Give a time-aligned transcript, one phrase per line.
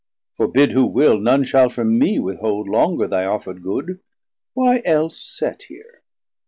[0.33, 3.99] Forbid who will, none shall from me withhold Longer thy offerd good,
[4.55, 6.01] why else set here?